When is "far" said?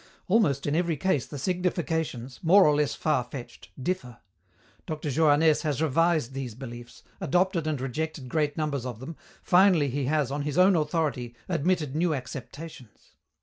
2.95-3.23